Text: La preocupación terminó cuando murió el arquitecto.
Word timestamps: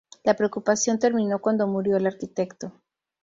La 0.23 0.35
preocupación 0.35 0.97
terminó 0.97 1.37
cuando 1.41 1.67
murió 1.67 1.97
el 1.97 2.07
arquitecto. 2.07 2.73